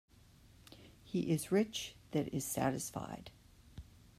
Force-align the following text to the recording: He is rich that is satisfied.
He 1.03 1.29
is 1.31 1.51
rich 1.51 1.93
that 2.09 2.33
is 2.33 2.43
satisfied. 2.43 3.29